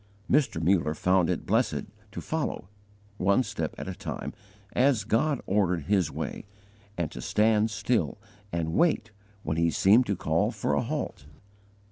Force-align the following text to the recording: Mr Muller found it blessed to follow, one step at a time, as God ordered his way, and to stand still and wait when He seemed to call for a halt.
Mr 0.27 0.59
Muller 0.59 0.95
found 0.95 1.29
it 1.29 1.45
blessed 1.45 1.83
to 2.11 2.21
follow, 2.21 2.69
one 3.17 3.43
step 3.43 3.75
at 3.77 3.87
a 3.87 3.93
time, 3.93 4.33
as 4.73 5.03
God 5.03 5.39
ordered 5.45 5.83
his 5.83 6.09
way, 6.09 6.47
and 6.97 7.11
to 7.11 7.21
stand 7.21 7.69
still 7.69 8.17
and 8.51 8.73
wait 8.73 9.11
when 9.43 9.57
He 9.57 9.69
seemed 9.69 10.07
to 10.07 10.15
call 10.15 10.49
for 10.49 10.73
a 10.73 10.81
halt. 10.81 11.25